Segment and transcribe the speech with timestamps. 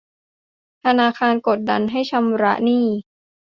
[0.83, 2.85] ธนาคารกดดันให้ชำระหนี้